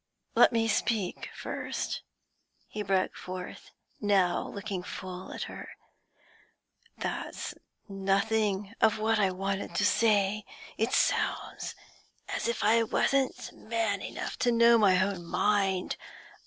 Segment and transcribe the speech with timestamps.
[0.33, 2.01] 'Let me speak first,'
[2.67, 3.69] he broke forth,
[3.99, 5.69] now looking full at her.
[6.97, 7.53] 'That's
[7.87, 10.43] nothing of what I wanted to say;
[10.75, 11.75] it sounds
[12.27, 15.97] as if I wasn't man enough to know my own mind.